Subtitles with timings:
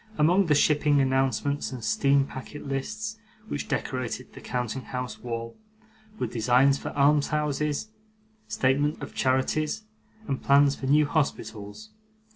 [0.17, 5.55] Among the shipping announcements and steam packet lists which decorated the counting house wall,
[6.17, 7.89] were designs for almshouses,
[8.47, 9.83] statements of charities,
[10.27, 11.91] and plans for new hospitals.